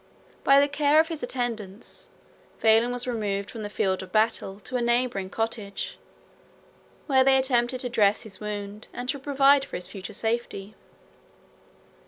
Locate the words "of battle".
4.01-4.59